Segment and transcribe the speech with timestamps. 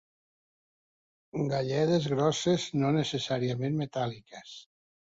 [1.51, 4.61] Galledes grosses, no necessàriament metàl·liques.